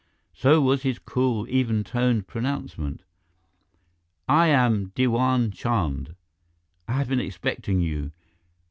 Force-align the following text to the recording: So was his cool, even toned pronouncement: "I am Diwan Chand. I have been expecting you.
So 0.33 0.61
was 0.61 0.81
his 0.81 0.97
cool, 0.97 1.47
even 1.47 1.83
toned 1.83 2.25
pronouncement: 2.25 3.03
"I 4.27 4.47
am 4.47 4.87
Diwan 4.95 5.51
Chand. 5.53 6.15
I 6.87 6.93
have 6.93 7.09
been 7.09 7.19
expecting 7.19 7.81
you. 7.81 8.11